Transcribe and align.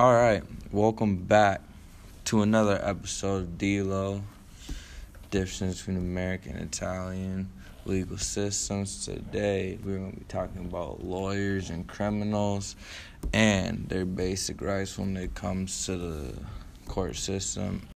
All 0.00 0.14
right, 0.14 0.42
welcome 0.72 1.16
back 1.16 1.60
to 2.24 2.40
another 2.40 2.80
episode 2.82 3.42
of 3.42 3.48
DLO, 3.58 4.22
difference 5.30 5.80
between 5.80 5.98
American 5.98 6.52
and 6.52 6.62
Italian 6.62 7.50
legal 7.84 8.16
systems. 8.16 9.04
Today, 9.04 9.78
we're 9.84 9.98
going 9.98 10.12
to 10.12 10.18
be 10.20 10.24
talking 10.24 10.64
about 10.64 11.04
lawyers 11.04 11.68
and 11.68 11.86
criminals 11.86 12.76
and 13.34 13.90
their 13.90 14.06
basic 14.06 14.62
rights 14.62 14.96
when 14.96 15.18
it 15.18 15.34
comes 15.34 15.84
to 15.84 15.98
the 15.98 16.32
court 16.88 17.16
system. 17.16 17.86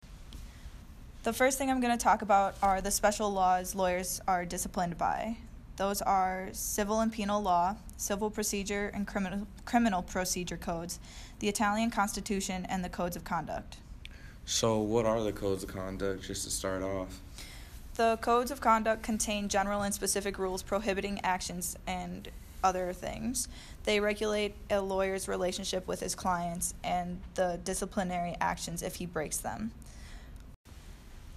The 1.23 1.32
first 1.32 1.57
thing 1.57 1.71
I'm 1.71 1.80
going 1.80 1.96
to 1.96 2.05
talk 2.05 2.21
about 2.21 2.55
are 2.62 2.82
the 2.82 2.91
special 2.91 3.32
laws 3.32 3.75
lawyers 3.75 4.21
are 4.29 4.45
disciplined 4.45 4.98
by. 4.98 5.39
Those 5.77 6.00
are 6.02 6.48
civil 6.52 7.00
and 7.00 7.12
penal 7.12 7.43
law, 7.43 7.77
civil 7.96 8.30
procedure 8.30 8.90
and 8.95 9.07
criminal, 9.07 9.46
criminal 9.64 10.02
procedure 10.02 10.57
codes, 10.57 11.00
the 11.40 11.48
Italian 11.48 11.90
Constitution, 11.90 12.64
and 12.68 12.85
the 12.85 12.89
codes 12.89 13.16
of 13.16 13.25
conduct. 13.25 13.79
So, 14.44 14.79
what 14.79 15.04
are 15.04 15.22
the 15.22 15.32
codes 15.32 15.64
of 15.64 15.71
conduct, 15.71 16.22
just 16.22 16.44
to 16.44 16.50
start 16.50 16.82
off? 16.82 17.21
The 17.96 18.18
codes 18.21 18.50
of 18.50 18.61
conduct 18.61 19.02
contain 19.02 19.49
general 19.49 19.82
and 19.82 19.94
specific 19.94 20.39
rules 20.39 20.63
prohibiting 20.63 21.21
actions 21.25 21.77
and 21.86 22.29
other 22.63 22.93
things. 22.93 23.49
They 23.85 24.00
regulate 24.00 24.54
a 24.71 24.80
lawyer's 24.80 25.29
relationship 25.29 25.86
with 25.86 26.00
his 26.00 26.14
clients 26.14 26.75
and 26.82 27.21
the 27.35 27.61
disciplinary 27.64 28.36
actions 28.41 28.82
if 28.82 28.96
he 28.96 29.07
breaks 29.07 29.36
them. 29.36 29.71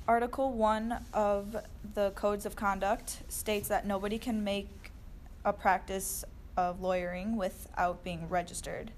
Article 0.07 0.53
1 0.53 0.97
of 1.13 1.57
the 1.93 2.11
Codes 2.11 2.45
of 2.45 2.55
Conduct 2.55 3.23
states 3.27 3.67
that 3.67 3.85
nobody 3.85 4.17
can 4.17 4.41
make 4.41 4.69
a 5.43 5.51
practice 5.51 6.23
of 6.55 6.79
lawyering 6.79 7.35
without 7.35 8.05
being 8.05 8.29
registered. 8.29 8.91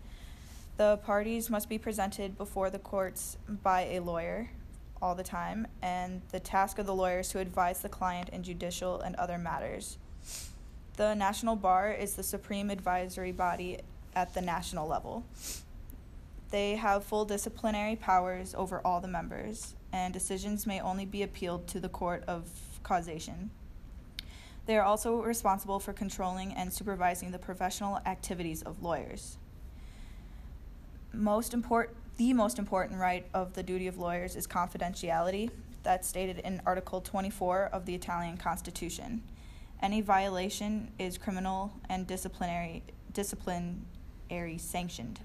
The 0.77 0.97
parties 0.97 1.49
must 1.49 1.67
be 1.67 1.79
presented 1.79 2.37
before 2.37 2.69
the 2.69 2.77
courts 2.77 3.37
by 3.63 3.85
a 3.85 4.01
lawyer 4.01 4.51
all 5.01 5.15
the 5.15 5.23
time, 5.23 5.65
and 5.81 6.21
the 6.31 6.39
task 6.39 6.77
of 6.77 6.85
the 6.85 6.93
lawyer 6.93 7.21
is 7.21 7.29
to 7.29 7.39
advise 7.39 7.81
the 7.81 7.89
client 7.89 8.29
in 8.29 8.43
judicial 8.43 9.01
and 9.01 9.15
other 9.15 9.39
matters. 9.39 9.97
The 10.97 11.15
National 11.15 11.55
Bar 11.55 11.91
is 11.91 12.13
the 12.13 12.23
supreme 12.23 12.69
advisory 12.69 13.31
body 13.31 13.79
at 14.15 14.35
the 14.35 14.41
national 14.41 14.87
level. 14.87 15.25
They 16.51 16.75
have 16.75 17.03
full 17.03 17.25
disciplinary 17.25 17.95
powers 17.95 18.53
over 18.53 18.79
all 18.85 19.01
the 19.01 19.07
members, 19.07 19.73
and 19.91 20.13
decisions 20.13 20.65
may 20.65 20.79
only 20.79 21.05
be 21.05 21.23
appealed 21.23 21.67
to 21.67 21.79
the 21.79 21.89
court 21.89 22.23
of 22.27 22.49
cassation. 22.83 23.49
They 24.65 24.77
are 24.77 24.83
also 24.83 25.21
responsible 25.23 25.79
for 25.79 25.93
controlling 25.93 26.53
and 26.53 26.71
supervising 26.71 27.31
the 27.31 27.39
professional 27.39 27.97
activities 28.05 28.61
of 28.61 28.83
lawyers. 28.83 29.37
Most 31.11 31.53
important, 31.53 31.97
the 32.17 32.33
most 32.33 32.59
important 32.59 32.99
right 32.99 33.25
of 33.33 33.53
the 33.53 33.63
duty 33.63 33.87
of 33.87 33.97
lawyers 33.97 34.35
is 34.35 34.45
confidentiality. 34.45 35.49
That's 35.81 36.07
stated 36.07 36.39
in 36.39 36.61
Article 36.65 37.01
24 37.01 37.69
of 37.73 37.85
the 37.85 37.95
Italian 37.95 38.37
Constitution. 38.37 39.23
Any 39.81 40.01
violation 40.01 40.91
is 40.99 41.17
criminal 41.17 41.73
and 41.89 42.05
disciplinary 42.05 42.83
disciplinary 43.13 44.57
sanctioned. 44.57 45.21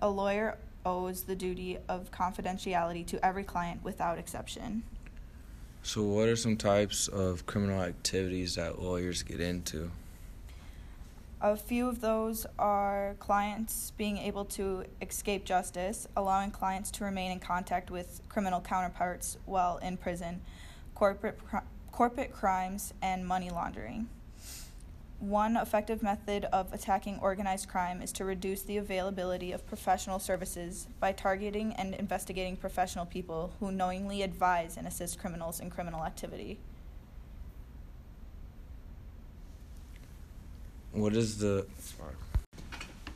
A 0.00 0.08
lawyer 0.08 0.56
owes 0.84 1.22
the 1.22 1.36
duty 1.36 1.78
of 1.88 2.10
confidentiality 2.10 3.06
to 3.06 3.24
every 3.24 3.44
client 3.44 3.82
without 3.82 4.18
exception. 4.18 4.82
So, 5.82 6.02
what 6.02 6.28
are 6.28 6.36
some 6.36 6.56
types 6.56 7.08
of 7.08 7.44
criminal 7.46 7.82
activities 7.82 8.54
that 8.54 8.80
lawyers 8.80 9.22
get 9.22 9.40
into? 9.40 9.90
A 11.40 11.56
few 11.56 11.88
of 11.88 12.00
those 12.00 12.46
are 12.56 13.16
clients 13.18 13.90
being 13.96 14.16
able 14.16 14.44
to 14.44 14.84
escape 15.00 15.44
justice, 15.44 16.06
allowing 16.16 16.52
clients 16.52 16.92
to 16.92 17.04
remain 17.04 17.32
in 17.32 17.40
contact 17.40 17.90
with 17.90 18.20
criminal 18.28 18.60
counterparts 18.60 19.38
while 19.44 19.78
in 19.78 19.96
prison, 19.96 20.40
corporate, 20.94 21.40
corporate 21.90 22.32
crimes, 22.32 22.94
and 23.02 23.26
money 23.26 23.50
laundering. 23.50 24.08
One 25.22 25.56
effective 25.56 26.02
method 26.02 26.46
of 26.46 26.72
attacking 26.72 27.20
organized 27.20 27.68
crime 27.68 28.02
is 28.02 28.10
to 28.14 28.24
reduce 28.24 28.62
the 28.62 28.76
availability 28.78 29.52
of 29.52 29.64
professional 29.64 30.18
services 30.18 30.88
by 30.98 31.12
targeting 31.12 31.74
and 31.74 31.94
investigating 31.94 32.56
professional 32.56 33.06
people 33.06 33.52
who 33.60 33.70
knowingly 33.70 34.22
advise 34.22 34.76
and 34.76 34.84
assist 34.84 35.20
criminals 35.20 35.60
in 35.60 35.70
criminal 35.70 36.04
activity. 36.04 36.58
What 40.90 41.14
is 41.14 41.38
the. 41.38 41.68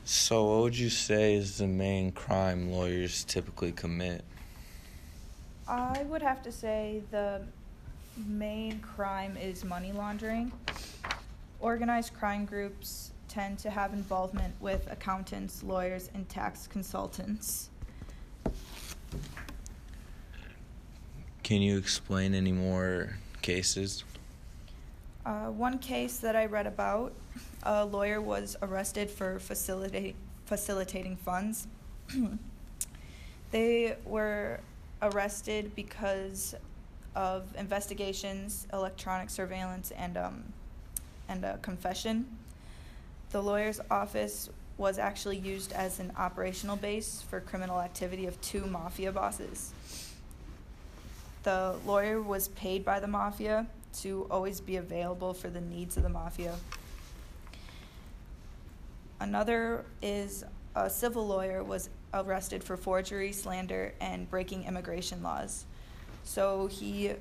So, 0.05 0.45
what 0.45 0.61
would 0.61 0.77
you 0.77 0.89
say 0.89 1.35
is 1.35 1.57
the 1.57 1.67
main 1.67 2.13
crime 2.13 2.71
lawyers 2.71 3.25
typically 3.25 3.73
commit? 3.73 4.23
I 5.67 6.03
would 6.03 6.21
have 6.21 6.41
to 6.43 6.53
say 6.53 7.01
the 7.11 7.41
main 8.25 8.79
crime 8.79 9.35
is 9.35 9.65
money 9.65 9.91
laundering 9.91 10.53
organized 11.59 12.13
crime 12.13 12.45
groups 12.45 13.11
tend 13.27 13.59
to 13.59 13.69
have 13.69 13.93
involvement 13.93 14.53
with 14.59 14.91
accountants, 14.91 15.63
lawyers, 15.63 16.09
and 16.13 16.27
tax 16.29 16.67
consultants. 16.67 17.69
Can 21.43 21.61
you 21.61 21.77
explain 21.77 22.33
any 22.33 22.51
more 22.51 23.17
cases? 23.41 24.03
Uh, 25.25 25.47
one 25.47 25.77
case 25.79 26.17
that 26.17 26.35
I 26.35 26.45
read 26.45 26.67
about 26.67 27.13
a 27.63 27.85
lawyer 27.85 28.21
was 28.21 28.55
arrested 28.61 29.09
for 29.09 29.39
facilita- 29.39 30.13
facilitating 30.45 31.17
funds. 31.17 31.67
they 33.51 33.97
were 34.05 34.59
arrested 35.01 35.73
because 35.75 36.55
of 37.15 37.53
investigations, 37.57 38.67
electronic 38.73 39.29
surveillance, 39.29 39.91
and 39.91 40.17
um, 40.17 40.53
and 41.29 41.43
a 41.43 41.57
confession. 41.57 42.25
The 43.31 43.41
lawyer's 43.41 43.79
office 43.91 44.49
was 44.77 44.99
actually 44.99 45.37
used 45.37 45.73
as 45.73 45.99
an 45.99 46.11
operational 46.17 46.75
base 46.75 47.23
for 47.29 47.39
criminal 47.39 47.81
activity 47.81 48.27
of 48.27 48.39
two 48.41 48.65
mafia 48.65 49.11
bosses. 49.11 49.73
The 51.43 51.75
lawyer 51.85 52.21
was 52.21 52.49
paid 52.49 52.85
by 52.85 52.99
the 52.99 53.07
mafia 53.07 53.65
to 54.01 54.27
always 54.29 54.61
be 54.61 54.75
available 54.77 55.33
for 55.33 55.49
the 55.49 55.61
needs 55.61 55.97
of 55.97 56.03
the 56.03 56.09
mafia. 56.09 56.55
Another 59.19 59.83
is 60.01 60.43
a 60.75 60.89
civil 60.89 61.25
lawyer 61.25 61.63
was 61.63 61.89
arrested 62.13 62.63
for 62.63 62.77
forgery, 62.77 63.31
slander, 63.31 63.93
and 63.99 64.29
breaking 64.29 64.65
immigration 64.65 65.23
laws. 65.23 65.65
So 66.23 66.67
he 66.67 67.13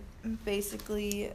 basically 0.45 1.31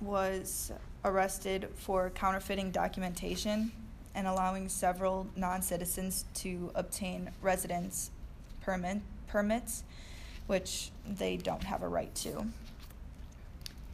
was 0.00 0.72
arrested 1.04 1.68
for 1.74 2.10
counterfeiting 2.10 2.70
documentation 2.70 3.72
and 4.14 4.26
allowing 4.26 4.68
several 4.68 5.26
non 5.36 5.62
citizens 5.62 6.24
to 6.34 6.70
obtain 6.74 7.30
residence 7.42 8.10
permit, 8.62 8.98
permits, 9.28 9.84
which 10.46 10.90
they 11.06 11.36
don't 11.36 11.64
have 11.64 11.82
a 11.82 11.88
right 11.88 12.14
to. 12.14 12.46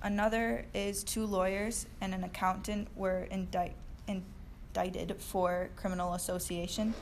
Another 0.03 0.65
is 0.75 1.05
two 1.05 1.27
lawyers 1.27 1.87
and 2.01 2.15
an 2.15 2.25
accountant 2.25 2.89
were 2.97 3.29
indict, 3.31 3.75
indicted 4.09 5.17
for 5.19 5.71
criminal 5.77 6.15
association. 6.15 6.95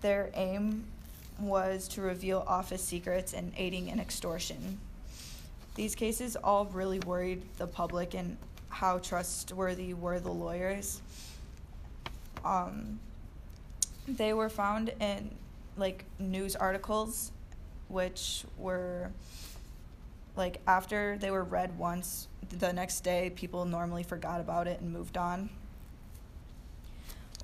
Their 0.00 0.30
aim 0.34 0.84
was 1.40 1.88
to 1.88 2.02
reveal 2.02 2.44
office 2.46 2.82
secrets 2.82 3.32
and 3.32 3.52
aiding 3.56 3.88
in 3.88 3.98
extortion. 3.98 4.78
These 5.74 5.96
cases 5.96 6.36
all 6.36 6.66
really 6.66 7.00
worried 7.00 7.42
the 7.56 7.66
public 7.66 8.14
and 8.14 8.36
how 8.68 8.98
trustworthy 8.98 9.92
were 9.92 10.20
the 10.20 10.30
lawyers. 10.30 11.00
Um, 12.44 13.00
they 14.06 14.32
were 14.32 14.48
found 14.48 14.92
in 15.00 15.34
like 15.76 16.04
news 16.18 16.54
articles, 16.54 17.32
which 17.88 18.44
were 18.56 19.10
like 20.36 20.60
after 20.66 21.16
they 21.18 21.30
were 21.30 21.44
read 21.44 21.76
once, 21.76 22.28
the 22.50 22.72
next 22.72 23.00
day 23.00 23.32
people 23.34 23.64
normally 23.64 24.02
forgot 24.02 24.40
about 24.40 24.68
it 24.68 24.80
and 24.80 24.92
moved 24.92 25.16
on. 25.16 25.48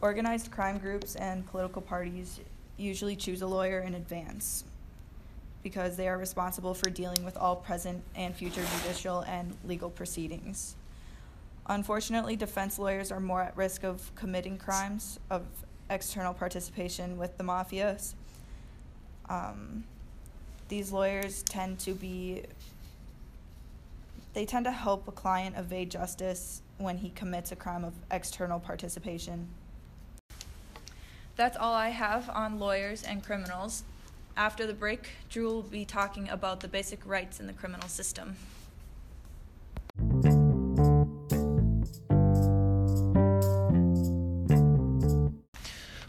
Organized 0.01 0.51
crime 0.51 0.79
groups 0.79 1.17
and 1.17 1.47
political 1.47 1.83
parties 1.83 2.41
usually 2.77 3.17
choose 3.17 3.43
a 3.43 3.47
lawyer 3.47 3.81
in 3.81 3.95
advance 3.95 4.65
because 5.63 5.97
they 5.97 6.09
are 6.09 6.19
responsible 6.19 6.75
for 6.75 6.91
dealing 6.91 7.25
with 7.25 7.37
all 7.37 7.57
present 7.57 8.03
and 8.15 8.35
future 8.35 8.65
judicial 8.79 9.21
and 9.21 9.57
legal 9.65 9.91
proceedings. 9.91 10.77
Unfortunately, 11.67 12.35
defense 12.37 12.79
lawyers 12.79 13.13
are 13.13 13.21
more 13.21 13.43
at 13.43 13.57
risk 13.57 13.85
of 13.85 14.13
committing 14.15 14.59
crimes 14.59 15.21
of 15.31 15.47
external 15.89 16.33
participation 16.33 17.19
with 17.19 17.37
the 17.37 17.45
mafias. 17.45 18.15
Um, 19.29 19.85
these 20.69 20.93
lawyers 20.93 21.43
tend 21.43 21.79
to 21.81 21.93
be 21.93 22.45
they 24.33 24.47
tend 24.47 24.65
to 24.65 24.71
help 24.71 25.09
a 25.09 25.13
client 25.13 25.57
evade 25.59 25.91
justice 25.91 26.63
when 26.79 26.97
he 26.99 27.11
commits 27.11 27.51
a 27.51 27.57
crime 27.57 27.85
of 27.85 27.93
external 28.13 28.61
participation. 28.61 29.49
that's 31.37 31.57
all 31.57 31.75
I 31.75 31.89
have 31.89 32.31
on 32.31 32.59
lawyers 32.59 33.03
and 33.03 33.25
criminals. 33.25 33.83
After 34.37 34.67
the 34.67 34.75
break, 34.75 35.11
Drew 35.29 35.47
will 35.47 35.63
be 35.63 35.85
talking 35.85 36.29
about 36.29 36.61
the 36.61 36.69
basic 36.69 37.05
rights 37.07 37.41
in 37.41 37.47
the 37.47 37.53
criminal 37.53 37.89
system. 37.89 38.37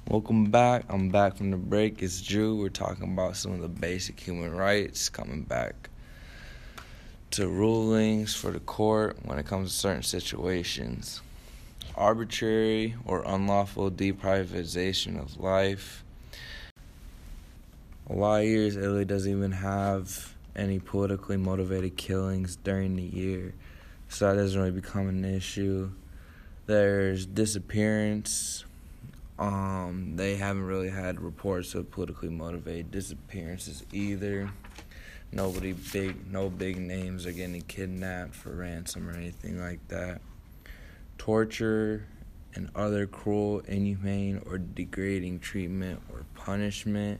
Welcome 0.07 0.51
back. 0.51 0.85
I'm 0.89 1.09
back 1.09 1.37
from 1.37 1.51
the 1.51 1.57
break. 1.57 2.01
It's 2.01 2.21
Drew. 2.21 2.57
We're 2.57 2.69
talking 2.69 3.13
about 3.13 3.37
some 3.37 3.53
of 3.53 3.61
the 3.61 3.69
basic 3.69 4.19
human 4.19 4.53
rights 4.53 5.09
coming 5.09 5.43
back 5.43 5.89
to 7.31 7.47
rulings 7.47 8.35
for 8.35 8.51
the 8.51 8.59
court 8.59 9.17
when 9.23 9.39
it 9.39 9.45
comes 9.45 9.71
to 9.71 9.77
certain 9.77 10.03
situations. 10.03 11.21
Arbitrary 11.95 12.95
or 13.05 13.23
unlawful 13.25 13.89
deprivatization 13.89 15.17
of 15.17 15.39
life. 15.39 16.03
A 18.11 18.15
lot 18.15 18.41
of 18.41 18.47
years, 18.47 18.75
Italy 18.75 19.05
doesn't 19.05 19.31
even 19.31 19.53
have 19.53 20.35
any 20.55 20.79
politically 20.79 21.37
motivated 21.37 21.95
killings 21.95 22.57
during 22.57 22.97
the 22.97 23.03
year, 23.03 23.53
so 24.09 24.27
that 24.27 24.41
doesn't 24.41 24.59
really 24.59 24.71
become 24.71 25.07
an 25.07 25.23
issue. 25.23 25.91
There's 26.65 27.25
disappearance 27.25 28.65
um, 29.41 30.17
they 30.17 30.35
haven't 30.35 30.67
really 30.67 30.89
had 30.91 31.19
reports 31.19 31.73
of 31.73 31.89
politically 31.89 32.29
motivated 32.29 32.91
disappearances 32.91 33.83
either. 33.91 34.51
Nobody 35.31 35.73
big, 35.73 36.31
no 36.31 36.47
big 36.47 36.77
names 36.77 37.25
are 37.25 37.31
getting 37.31 37.61
kidnapped 37.63 38.35
for 38.35 38.51
ransom 38.51 39.09
or 39.09 39.13
anything 39.13 39.59
like 39.59 39.79
that. 39.87 40.21
Torture 41.17 42.05
and 42.53 42.69
other 42.75 43.07
cruel, 43.07 43.61
inhumane, 43.61 44.43
or 44.45 44.59
degrading 44.59 45.39
treatment 45.39 45.99
or 46.13 46.23
punishment. 46.35 47.19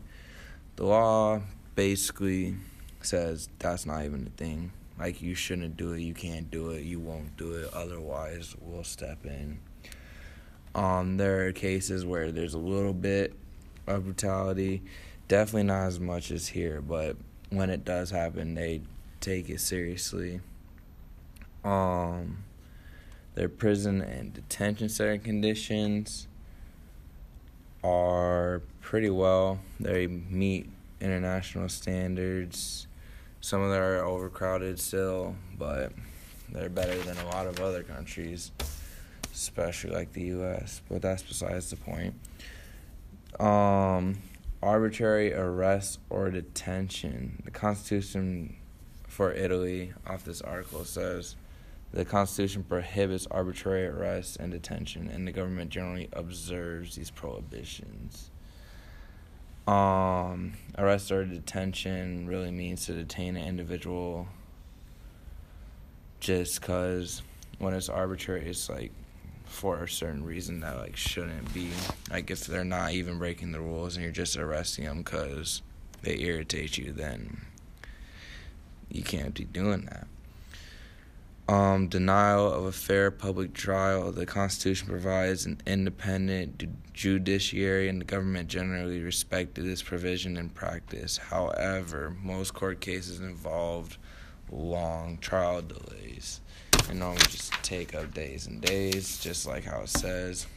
The 0.82 0.88
law 0.88 1.40
basically 1.76 2.56
says 3.04 3.50
that's 3.60 3.86
not 3.86 4.04
even 4.04 4.26
a 4.26 4.36
thing. 4.36 4.72
Like 4.98 5.22
you 5.22 5.36
shouldn't 5.36 5.78
do 5.78 5.92
it, 5.92 6.00
you 6.00 6.16
can't 6.16 6.50
do 6.50 6.72
it, 6.72 6.82
you 6.82 7.00
won't 7.00 7.38
do 7.38 7.52
it. 7.52 7.72
Otherwise, 7.72 8.56
we'll 8.60 8.84
step 8.84 9.24
in. 9.24 9.60
Um, 10.74 11.18
there 11.18 11.46
are 11.46 11.52
cases 11.52 12.04
where 12.04 12.32
there's 12.32 12.56
a 12.56 12.58
little 12.58 12.96
bit 12.96 13.36
of 13.86 14.06
brutality, 14.06 14.82
definitely 15.28 15.66
not 15.66 15.86
as 15.86 16.00
much 16.00 16.32
as 16.32 16.48
here, 16.48 16.82
but 16.82 17.16
when 17.52 17.70
it 17.70 17.86
does 17.86 18.10
happen, 18.10 18.56
they 18.56 18.82
take 19.20 19.52
it 19.52 19.62
seriously. 19.62 20.42
Um, 21.64 22.44
their 23.36 23.50
prison 23.50 24.02
and 24.02 24.34
detention 24.34 24.90
center 24.90 25.20
conditions 25.20 26.26
are 27.84 28.62
pretty 28.82 29.10
well. 29.10 29.60
They 29.80 30.08
meet 30.08 30.70
international 31.00 31.70
standards. 31.70 32.88
Some 33.42 33.62
of 33.62 33.72
them 33.72 33.82
are 33.82 34.04
overcrowded 34.04 34.80
still, 34.80 35.36
but 35.58 35.94
they're 36.50 36.70
better 36.70 36.98
than 37.00 37.18
a 37.18 37.26
lot 37.26 37.48
of 37.48 37.60
other 37.60 37.84
countries 37.84 38.52
especially 39.34 39.92
like 39.92 40.14
the 40.14 40.24
U.S. 40.24 40.82
But 40.90 41.02
that's 41.02 41.24
besides 41.24 41.70
the 41.70 41.76
point. 41.78 42.14
Um, 43.40 44.20
arbitrary 44.62 45.34
arrest 45.34 46.00
or 46.10 46.30
detention. 46.30 47.42
The 47.46 47.52
Constitution 47.52 48.56
for 49.08 49.32
Italy, 49.32 49.94
off 50.08 50.24
this 50.24 50.42
article, 50.42 50.86
says 50.86 51.36
the 51.94 52.06
Constitution 52.06 52.64
prohibits 52.64 53.28
arbitrary 53.30 53.86
arrest 53.86 54.38
and 54.38 54.52
detention, 54.52 55.10
and 55.10 55.28
the 55.28 55.32
government 55.32 55.70
generally 55.70 56.08
observes 56.14 56.96
these 56.96 57.12
prohibitions. 57.12 58.32
Um, 59.68 60.54
arrest 60.78 61.12
or 61.12 61.26
detention 61.26 62.28
really 62.28 62.52
means 62.52 62.86
to 62.86 62.94
detain 62.94 63.36
an 63.36 63.48
individual 63.48 64.28
just 66.20 66.62
because 66.62 67.22
when 67.60 67.74
it's 67.74 67.90
arbitrary, 67.90 68.46
it's 68.48 68.70
like 68.70 68.92
for 69.46 69.84
a 69.84 69.90
certain 69.90 70.24
reason 70.24 70.62
that 70.62 70.78
like 70.78 70.96
shouldn't 70.96 71.54
be. 71.54 71.70
Like 72.10 72.32
if 72.32 72.46
they're 72.46 72.64
not 72.64 72.94
even 72.94 73.18
breaking 73.18 73.52
the 73.52 73.60
rules 73.60 73.96
and 73.96 74.04
you're 74.04 74.14
just 74.14 74.38
arresting 74.38 74.86
them 74.86 75.00
because 75.00 75.62
they 76.04 76.18
irritate 76.20 76.78
you, 76.78 76.94
then 76.94 77.42
you 78.90 79.04
can't 79.04 79.34
be 79.34 79.44
doing 79.44 79.86
that. 79.86 80.08
Um, 81.52 81.90
denial 81.90 82.50
of 82.50 82.64
a 82.64 82.72
fair 82.72 83.12
public 83.12 83.54
trial. 83.54 84.14
The 84.14 84.26
Constitution 84.26 84.88
provides 84.88 85.46
an 85.46 85.60
independent 85.68 86.94
judiciary, 86.94 87.90
and 87.90 88.00
the 88.00 88.06
government 88.06 88.48
generally 88.48 89.02
respected 89.02 89.66
this 89.66 89.82
provision 89.82 90.38
in 90.38 90.48
practice. 90.48 91.18
However, 91.18 92.16
most 92.24 92.54
court 92.54 92.80
cases 92.80 93.20
involved 93.20 93.98
long 94.50 95.18
trial 95.18 95.62
delays 95.62 96.40
and 96.88 97.00
normally 97.00 97.20
just 97.24 97.52
take 97.64 97.96
up 97.96 98.14
days 98.14 98.48
and 98.48 98.62
days, 98.62 99.20
just 99.20 99.46
like 99.46 99.66
how 99.66 99.82
it 99.82 99.90
says. 99.90 100.48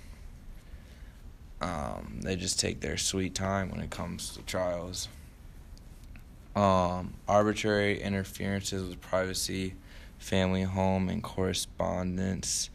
Um, 1.61 2.21
they 2.23 2.37
just 2.37 2.61
take 2.61 2.81
their 2.81 2.99
sweet 2.99 3.35
time 3.35 3.73
when 3.73 3.81
it 3.81 3.91
comes 3.91 4.37
to 4.37 4.43
trials. 4.43 5.09
Um, 6.55 7.15
arbitrary 7.27 8.01
interferences 8.01 8.89
with 8.89 9.01
privacy, 9.01 9.75
family, 10.25 10.63
home, 10.63 11.09
and 11.09 11.23
correspondence. 11.23 12.71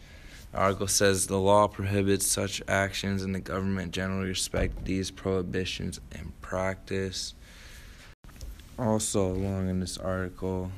The 0.51 0.59
article 0.59 0.87
says 0.87 1.27
the 1.27 1.37
law 1.37 1.67
prohibits 1.67 2.25
such 2.25 2.61
actions, 2.67 3.23
and 3.23 3.33
the 3.33 3.39
government 3.39 3.91
generally 3.91 4.29
respect 4.29 4.85
these 4.85 5.11
prohibitions 5.11 5.99
in 6.11 6.31
practice. 6.41 7.33
Also, 8.77 9.27
along 9.27 9.69
in 9.69 9.79
this 9.79 9.97
article, 9.97 10.71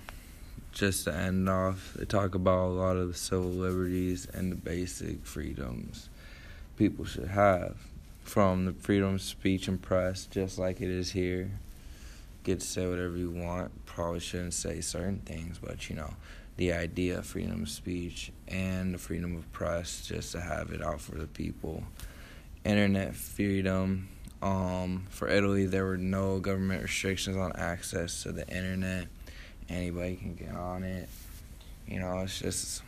just 0.71 1.03
to 1.03 1.13
end 1.13 1.47
off, 1.50 1.94
they 1.95 2.06
talk 2.06 2.35
about 2.35 2.68
a 2.68 2.73
lot 2.73 2.95
of 2.95 3.09
the 3.09 3.13
civil 3.13 3.50
liberties 3.50 4.27
and 4.33 4.51
the 4.51 4.56
basic 4.56 5.25
freedoms 5.25 6.09
people 6.77 7.06
should 7.06 7.27
have. 7.27 7.75
From 8.23 8.65
the 8.65 8.73
freedom 8.73 9.15
of 9.15 9.21
speech 9.21 9.68
and 9.68 9.81
press, 9.81 10.25
just 10.25 10.57
like 10.57 10.81
it 10.81 10.89
is 10.89 11.12
here. 11.12 11.51
Get 12.44 12.62
to 12.62 12.65
say 12.65 12.88
whatever 12.88 13.18
you 13.18 13.29
want. 13.29 13.85
Probably 13.85 14.19
shouldn't 14.19 14.53
say 14.53 14.81
certain 14.81 15.19
things, 15.19 15.59
but 15.59 15.89
you 15.89 15.95
know, 15.95 16.13
the 16.62 16.74
idea 16.74 17.18
of 17.18 17.25
freedom 17.25 17.63
of 17.63 17.69
speech 17.69 18.31
and 18.48 18.94
the 18.94 18.98
freedom 19.00 19.36
of 19.36 19.52
press, 19.52 20.06
just 20.06 20.34
to 20.34 20.40
have 20.40 20.69
it 20.69 20.80
out 20.80 21.02
for 21.02 21.16
the 21.16 21.25
people. 21.25 21.84
Internet 22.63 23.16
freedom. 23.16 24.08
Um, 24.44 25.08
for 25.10 25.28
Italy, 25.28 25.66
there 25.66 25.85
were 25.85 25.97
no 25.97 26.38
government 26.38 26.83
restrictions 26.83 27.35
on 27.35 27.52
access 27.56 28.21
to 28.21 28.31
the 28.31 28.47
internet 28.47 29.07
anybody 29.69 30.18
can 30.18 30.35
get 30.35 30.54
on 30.54 30.83
it. 30.83 31.09
You 31.88 32.00
know, 32.00 32.19
it's 32.19 32.38
just 32.38 32.83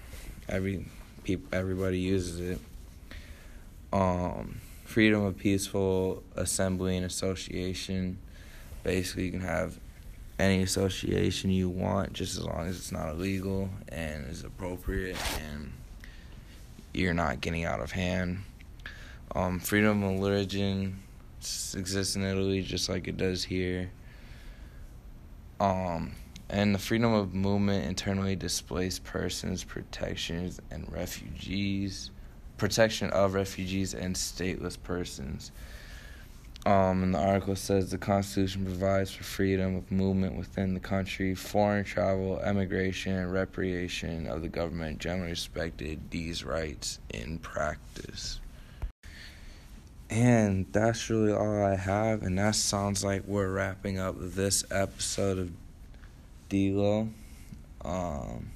every 0.47 0.85
people 1.23 1.47
everybody 1.51 1.97
uses 1.97 2.39
it. 2.41 2.59
Um, 3.91 4.61
freedom 4.85 5.23
of 5.25 5.35
peaceful 5.39 6.21
assembly 6.35 6.95
and 6.95 7.07
association. 7.07 8.19
Basically, 8.83 9.25
you 9.25 9.31
can 9.31 9.41
have 9.41 9.79
any 10.39 10.63
association 10.63 11.51
you 11.51 11.69
want, 11.69 12.13
just 12.13 12.37
as 12.37 12.43
long 12.43 12.67
as 12.67 12.77
it's 12.77 12.91
not 12.91 13.11
illegal 13.11 13.69
and 13.89 14.27
is 14.29 14.43
appropriate 14.43 15.17
and 15.41 15.71
you're 16.93 17.13
not 17.13 17.41
getting 17.41 17.65
out 17.65 17.79
of 17.79 17.91
hand. 17.91 18.39
Um, 19.35 19.59
freedom 19.59 20.03
of 20.03 20.19
religion 20.19 20.99
exists 21.39 22.15
in 22.15 22.23
Italy 22.23 22.61
just 22.61 22.89
like 22.89 23.07
it 23.07 23.17
does 23.17 23.43
here. 23.43 23.91
Um, 25.59 26.13
and 26.49 26.73
the 26.73 26.79
freedom 26.79 27.13
of 27.13 27.33
movement, 27.33 27.85
internally 27.85 28.35
displaced 28.35 29.03
persons, 29.03 29.63
protections, 29.63 30.59
and 30.71 30.91
refugees, 30.91 32.11
protection 32.57 33.09
of 33.11 33.33
refugees 33.33 33.93
and 33.93 34.15
stateless 34.15 34.77
persons. 34.81 35.51
Um, 36.65 37.03
and 37.03 37.13
the 37.13 37.19
article 37.19 37.57
says 37.57 37.91
the 37.91 37.97
Constitution 37.97 38.63
provides 38.63 39.11
for 39.11 39.23
freedom 39.23 39.75
of 39.75 39.91
movement 39.91 40.37
within 40.37 40.73
the 40.73 40.79
country, 40.79 41.35
foreign 41.35 41.83
travel, 41.83 42.39
emigration, 42.39 43.11
and 43.11 43.33
repatriation 43.33 44.27
of 44.27 44.41
the 44.41 44.47
government 44.47 44.99
generally 44.99 45.31
respected 45.31 45.99
these 46.09 46.45
rights 46.45 46.99
in 47.09 47.39
practice. 47.39 48.39
And 50.09 50.65
that's 50.71 51.09
really 51.09 51.33
all 51.33 51.65
I 51.65 51.75
have, 51.75 52.21
and 52.23 52.37
that 52.37 52.55
sounds 52.55 53.03
like 53.03 53.23
we're 53.25 53.51
wrapping 53.51 53.99
up 53.99 54.15
this 54.17 54.63
episode 54.71 55.39
of 55.39 55.51
D-Lo. 56.47 57.09
Um, 57.83 58.51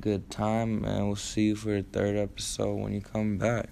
good 0.00 0.30
time, 0.30 0.84
and 0.84 1.06
we'll 1.06 1.16
see 1.16 1.46
you 1.46 1.56
for 1.56 1.80
the 1.80 1.82
third 1.82 2.16
episode 2.16 2.74
when 2.74 2.92
you 2.92 3.00
come 3.00 3.38
back. 3.38 3.70